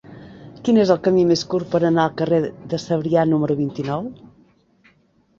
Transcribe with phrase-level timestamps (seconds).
[0.67, 2.39] Quin és el camí més curt per anar al carrer
[2.71, 4.09] de Sèrbia número vint-i-nou?